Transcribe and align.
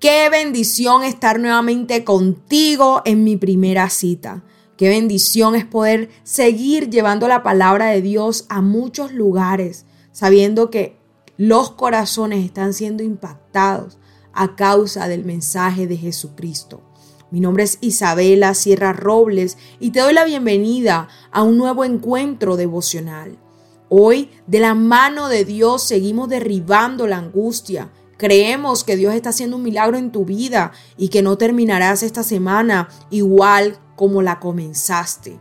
Qué 0.00 0.30
bendición 0.30 1.02
estar 1.02 1.40
nuevamente 1.40 2.04
contigo 2.04 3.02
en 3.04 3.24
mi 3.24 3.36
primera 3.36 3.90
cita. 3.90 4.44
Qué 4.76 4.88
bendición 4.88 5.56
es 5.56 5.64
poder 5.64 6.08
seguir 6.22 6.88
llevando 6.88 7.26
la 7.26 7.42
palabra 7.42 7.86
de 7.86 8.00
Dios 8.00 8.46
a 8.48 8.60
muchos 8.60 9.10
lugares, 9.12 9.86
sabiendo 10.12 10.70
que 10.70 10.96
los 11.36 11.72
corazones 11.72 12.44
están 12.44 12.74
siendo 12.74 13.02
impactados 13.02 13.98
a 14.32 14.54
causa 14.54 15.08
del 15.08 15.24
mensaje 15.24 15.88
de 15.88 15.96
Jesucristo. 15.96 16.80
Mi 17.32 17.40
nombre 17.40 17.64
es 17.64 17.78
Isabela 17.80 18.54
Sierra 18.54 18.92
Robles 18.92 19.58
y 19.80 19.90
te 19.90 19.98
doy 19.98 20.14
la 20.14 20.24
bienvenida 20.24 21.08
a 21.32 21.42
un 21.42 21.58
nuevo 21.58 21.84
encuentro 21.84 22.56
devocional. 22.56 23.36
Hoy, 23.88 24.30
de 24.46 24.60
la 24.60 24.74
mano 24.74 25.28
de 25.28 25.44
Dios, 25.44 25.82
seguimos 25.82 26.28
derribando 26.28 27.08
la 27.08 27.18
angustia. 27.18 27.90
Creemos 28.18 28.82
que 28.82 28.96
Dios 28.96 29.14
está 29.14 29.30
haciendo 29.30 29.56
un 29.56 29.62
milagro 29.62 29.96
en 29.96 30.10
tu 30.10 30.24
vida 30.24 30.72
y 30.96 31.08
que 31.08 31.22
no 31.22 31.38
terminarás 31.38 32.02
esta 32.02 32.24
semana 32.24 32.88
igual 33.10 33.78
como 33.94 34.22
la 34.22 34.40
comenzaste. 34.40 35.38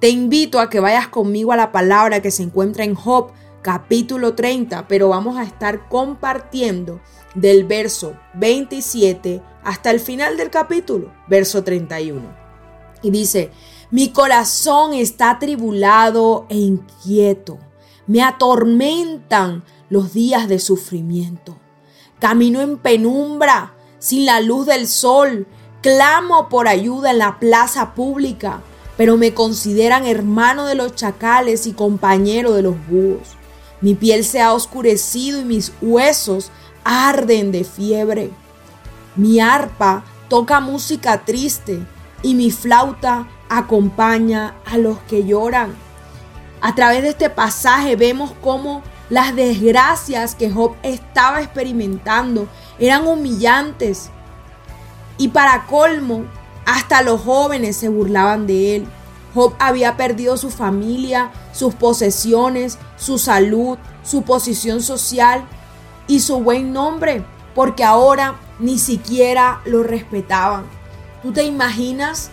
Te 0.00 0.08
invito 0.08 0.60
a 0.60 0.70
que 0.70 0.80
vayas 0.80 1.08
conmigo 1.08 1.52
a 1.52 1.56
la 1.56 1.72
palabra 1.72 2.22
que 2.22 2.30
se 2.30 2.42
encuentra 2.42 2.84
en 2.84 2.94
Job 2.94 3.32
capítulo 3.60 4.34
30, 4.34 4.88
pero 4.88 5.10
vamos 5.10 5.36
a 5.36 5.42
estar 5.42 5.88
compartiendo 5.90 7.00
del 7.34 7.64
verso 7.64 8.16
27 8.34 9.42
hasta 9.62 9.90
el 9.90 10.00
final 10.00 10.38
del 10.38 10.48
capítulo, 10.48 11.12
verso 11.28 11.64
31. 11.64 12.22
Y 13.02 13.10
dice, 13.10 13.50
mi 13.90 14.08
corazón 14.08 14.94
está 14.94 15.32
atribulado 15.32 16.46
e 16.48 16.56
inquieto. 16.56 17.58
Me 18.06 18.22
atormentan 18.22 19.64
los 19.90 20.14
días 20.14 20.48
de 20.48 20.58
sufrimiento. 20.58 21.58
Camino 22.18 22.60
en 22.60 22.78
penumbra, 22.78 23.74
sin 23.98 24.26
la 24.26 24.40
luz 24.40 24.66
del 24.66 24.88
sol. 24.88 25.46
Clamo 25.82 26.48
por 26.48 26.68
ayuda 26.68 27.10
en 27.10 27.18
la 27.18 27.38
plaza 27.38 27.94
pública, 27.94 28.60
pero 28.96 29.16
me 29.16 29.34
consideran 29.34 30.06
hermano 30.06 30.66
de 30.66 30.74
los 30.74 30.94
chacales 30.94 31.66
y 31.66 31.72
compañero 31.72 32.52
de 32.52 32.62
los 32.62 32.76
búhos. 32.88 33.36
Mi 33.80 33.94
piel 33.94 34.24
se 34.24 34.40
ha 34.40 34.54
oscurecido 34.54 35.40
y 35.40 35.44
mis 35.44 35.72
huesos 35.82 36.50
arden 36.84 37.52
de 37.52 37.64
fiebre. 37.64 38.30
Mi 39.16 39.40
arpa 39.40 40.04
toca 40.28 40.60
música 40.60 41.24
triste 41.24 41.80
y 42.22 42.34
mi 42.34 42.50
flauta 42.50 43.28
acompaña 43.48 44.54
a 44.64 44.78
los 44.78 44.98
que 45.00 45.24
lloran. 45.24 45.74
A 46.60 46.74
través 46.74 47.02
de 47.02 47.10
este 47.10 47.28
pasaje 47.28 47.94
vemos 47.94 48.32
cómo 48.42 48.82
las 49.14 49.36
desgracias 49.36 50.34
que 50.34 50.50
Job 50.50 50.74
estaba 50.82 51.40
experimentando 51.40 52.48
eran 52.80 53.06
humillantes. 53.06 54.10
Y 55.18 55.28
para 55.28 55.66
colmo, 55.66 56.24
hasta 56.66 57.00
los 57.00 57.20
jóvenes 57.20 57.76
se 57.76 57.88
burlaban 57.88 58.48
de 58.48 58.74
él. 58.74 58.86
Job 59.32 59.54
había 59.60 59.96
perdido 59.96 60.36
su 60.36 60.50
familia, 60.50 61.30
sus 61.52 61.76
posesiones, 61.76 62.76
su 62.96 63.18
salud, 63.18 63.78
su 64.02 64.22
posición 64.22 64.82
social 64.82 65.44
y 66.08 66.18
su 66.18 66.40
buen 66.40 66.72
nombre, 66.72 67.24
porque 67.54 67.84
ahora 67.84 68.40
ni 68.58 68.80
siquiera 68.80 69.60
lo 69.64 69.84
respetaban. 69.84 70.64
¿Tú 71.22 71.32
te 71.32 71.44
imaginas 71.44 72.30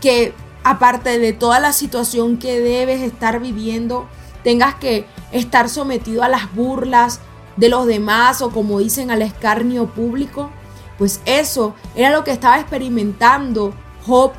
que 0.00 0.32
aparte 0.62 1.18
de 1.18 1.32
toda 1.32 1.58
la 1.58 1.72
situación 1.72 2.36
que 2.36 2.60
debes 2.60 3.00
estar 3.00 3.40
viviendo, 3.40 4.06
tengas 4.42 4.74
que 4.76 5.06
estar 5.32 5.68
sometido 5.68 6.22
a 6.22 6.28
las 6.28 6.52
burlas 6.54 7.20
de 7.56 7.68
los 7.68 7.86
demás 7.86 8.42
o 8.42 8.50
como 8.50 8.78
dicen 8.78 9.10
al 9.10 9.22
escarnio 9.22 9.86
público, 9.86 10.50
pues 10.98 11.20
eso 11.24 11.74
era 11.94 12.10
lo 12.10 12.24
que 12.24 12.30
estaba 12.30 12.58
experimentando 12.58 13.74
Job 14.06 14.32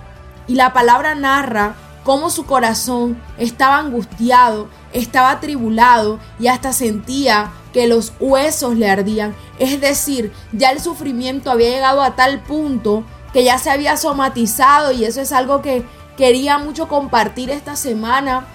y 0.48 0.56
la 0.56 0.74
palabra 0.74 1.16
narra 1.16 1.76
cómo 2.04 2.30
su 2.30 2.46
corazón 2.46 3.22
estaba 3.38 3.78
angustiado, 3.78 4.68
estaba 4.92 5.32
atribulado 5.32 6.20
y 6.40 6.48
hasta 6.48 6.74
sentía 6.74 7.52
que 7.74 7.88
los 7.88 8.14
huesos 8.20 8.76
le 8.76 8.90
ardían. 8.90 9.36
Es 9.60 9.80
decir, 9.80 10.32
ya 10.52 10.72
el 10.72 10.80
sufrimiento 10.80 11.52
había 11.52 11.70
llegado 11.70 12.02
a 12.02 12.16
tal 12.16 12.42
punto 12.42 13.04
que 13.34 13.44
ya 13.44 13.58
se 13.60 13.70
había 13.70 13.98
somatizado 13.98 14.92
y 14.92 15.06
eso 15.06 15.22
es 15.22 15.32
algo 15.32 15.62
que 15.62 15.86
quería 16.18 16.58
mucho 16.58 16.88
compartir 16.88 17.50
esta 17.50 17.76
semana 17.76 18.46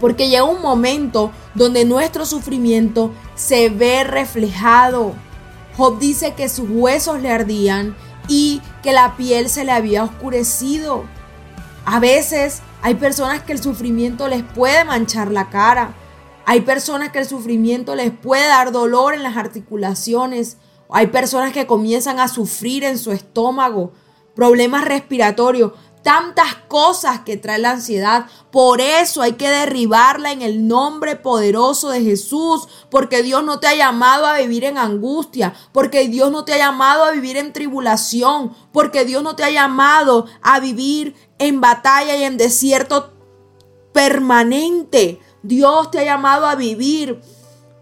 porque 0.00 0.28
llega 0.28 0.44
un 0.44 0.62
momento 0.62 1.30
donde 1.54 1.84
nuestro 1.84 2.24
sufrimiento 2.24 3.12
se 3.34 3.68
ve 3.68 4.02
reflejado. 4.02 5.14
Job 5.76 5.98
dice 5.98 6.34
que 6.34 6.48
sus 6.48 6.68
huesos 6.68 7.20
le 7.20 7.30
ardían 7.30 7.94
y 8.26 8.62
que 8.82 8.92
la 8.92 9.16
piel 9.16 9.48
se 9.48 9.64
le 9.64 9.72
había 9.72 10.04
oscurecido. 10.04 11.04
A 11.84 12.00
veces 12.00 12.62
hay 12.82 12.94
personas 12.94 13.42
que 13.42 13.52
el 13.52 13.62
sufrimiento 13.62 14.28
les 14.28 14.42
puede 14.42 14.84
manchar 14.84 15.30
la 15.30 15.50
cara. 15.50 15.94
Hay 16.46 16.62
personas 16.62 17.10
que 17.10 17.18
el 17.18 17.26
sufrimiento 17.26 17.94
les 17.94 18.10
puede 18.10 18.46
dar 18.46 18.72
dolor 18.72 19.14
en 19.14 19.22
las 19.22 19.36
articulaciones. 19.36 20.56
Hay 20.90 21.08
personas 21.08 21.52
que 21.52 21.66
comienzan 21.66 22.18
a 22.18 22.28
sufrir 22.28 22.84
en 22.84 22.98
su 22.98 23.12
estómago, 23.12 23.92
problemas 24.34 24.84
respiratorios 24.84 25.72
tantas 26.02 26.54
cosas 26.68 27.20
que 27.20 27.36
trae 27.36 27.58
la 27.58 27.72
ansiedad. 27.72 28.26
Por 28.50 28.80
eso 28.80 29.22
hay 29.22 29.32
que 29.32 29.48
derribarla 29.48 30.32
en 30.32 30.42
el 30.42 30.66
nombre 30.66 31.16
poderoso 31.16 31.90
de 31.90 32.02
Jesús, 32.02 32.68
porque 32.90 33.22
Dios 33.22 33.44
no 33.44 33.60
te 33.60 33.66
ha 33.66 33.74
llamado 33.74 34.26
a 34.26 34.38
vivir 34.38 34.64
en 34.64 34.78
angustia, 34.78 35.54
porque 35.72 36.08
Dios 36.08 36.30
no 36.30 36.44
te 36.44 36.54
ha 36.54 36.58
llamado 36.58 37.04
a 37.04 37.10
vivir 37.10 37.36
en 37.36 37.52
tribulación, 37.52 38.54
porque 38.72 39.04
Dios 39.04 39.22
no 39.22 39.36
te 39.36 39.44
ha 39.44 39.50
llamado 39.50 40.26
a 40.42 40.60
vivir 40.60 41.14
en 41.38 41.60
batalla 41.60 42.16
y 42.16 42.24
en 42.24 42.36
desierto 42.36 43.12
permanente. 43.92 45.20
Dios 45.42 45.90
te 45.90 46.00
ha 46.00 46.04
llamado 46.04 46.46
a 46.46 46.54
vivir 46.54 47.20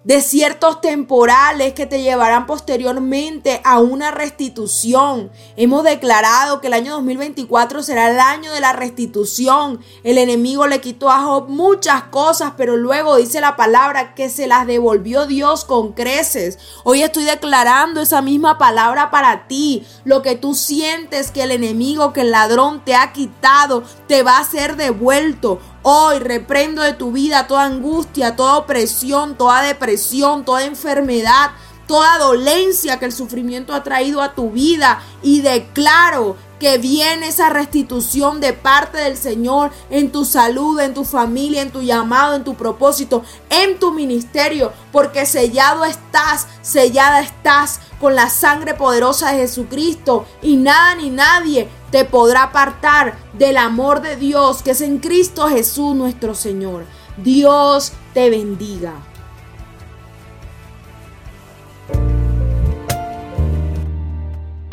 desiertos 0.05 0.81
temporales 0.81 1.75
que 1.75 1.87
te 1.87 2.01
llevarán 2.01 2.47
posteriormente 2.47 3.61
a 3.65 3.81
una 3.81 4.11
restitución. 4.11 5.31
Hemos 5.57 5.85
declarado 5.85 6.61
que 6.61 6.69
el 6.69 6.75
año 6.75 6.95
2024 6.95 7.83
será 7.83 8.11
el 8.11 8.21
año 8.21 8.53
de 8.53 8.61
la 8.61 8.73
restitución. 8.73 9.81
El 10.05 10.19
enemigo 10.19 10.67
le 10.67 10.81
quitó 10.81 11.11
a 11.11 11.23
Job 11.23 11.49
muchas 11.49 12.05
cosas, 12.05 12.53
pero 12.57 12.77
luego 12.77 13.17
dice 13.17 13.41
la 13.41 13.57
palabra 13.57 14.15
que 14.15 14.29
se 14.29 14.47
las 14.47 14.67
devolvió 14.67 15.27
Dios 15.27 15.65
con 15.65 15.93
creces. 15.93 16.59
Hoy 16.85 17.03
estoy 17.03 17.25
declarando 17.25 18.01
esa 18.01 18.23
misma 18.23 18.57
palabra 18.57 19.11
para 19.11 19.49
ti. 19.49 19.87
Lo 20.05 20.23
que 20.23 20.37
tú 20.37 20.55
sientes 20.55 21.31
que 21.33 21.43
el 21.43 21.51
enemigo, 21.51 22.13
que 22.13 22.23
el 22.23 22.31
ladrón 22.31 22.85
te 22.85 22.95
ha 22.95 23.13
quitado, 23.13 23.83
te 24.07 24.23
va 24.23 24.39
a 24.39 24.45
ser 24.45 24.77
devuelto. 24.77 25.61
Hoy 25.91 26.19
reprendo 26.19 26.83
de 26.83 26.93
tu 26.93 27.13
vida 27.13 27.47
toda 27.47 27.65
angustia, 27.65 28.37
toda 28.37 28.59
opresión, 28.59 29.39
toda 29.39 29.63
depresión, 29.63 30.45
toda 30.45 30.67
enfermedad, 30.67 31.53
toda 31.87 32.19
dolencia 32.19 32.99
que 32.99 33.07
el 33.07 33.13
sufrimiento 33.13 33.73
ha 33.73 33.83
traído 33.83 34.21
a 34.21 34.35
tu 34.35 34.51
vida 34.51 35.01
y 35.23 35.41
declaro 35.41 36.37
que 36.59 36.79
viene 36.79 37.29
esa 37.29 37.49
restitución 37.49 38.41
de 38.41 38.53
parte 38.53 38.99
del 38.99 39.17
Señor 39.17 39.71
en 39.91 40.11
tu 40.11 40.25
salud, 40.25 40.79
en 40.81 40.95
tu 40.95 41.05
familia, 41.05 41.63
en 41.63 41.71
tu 41.71 41.83
llamado, 41.83 42.35
en 42.35 42.45
tu 42.45 42.55
propósito, 42.55 43.23
en 43.51 43.79
tu 43.79 43.93
ministerio, 43.93 44.73
porque 44.93 45.27
sellado 45.27 45.85
estás, 45.85 46.47
sellada 46.63 47.21
estás 47.21 47.81
con 48.01 48.15
la 48.15 48.29
sangre 48.29 48.75
poderosa 48.75 49.33
de 49.33 49.39
Jesucristo 49.39 50.27
y 50.43 50.57
nada 50.57 50.95
ni 50.95 51.11
nadie 51.11 51.69
te 51.91 52.05
podrá 52.05 52.45
apartar 52.45 53.19
del 53.33 53.57
amor 53.57 54.03
de 54.03 54.17
Dios 54.17 54.63
que 54.63 54.73
es 54.73 54.81
en 54.81 54.99
Cristo 54.99 55.49
Jesús 55.49 55.95
nuestro 55.95 56.35
Señor. 56.35 56.85
Dios 57.17 57.93
te 58.15 58.31
bendiga. 58.31 58.95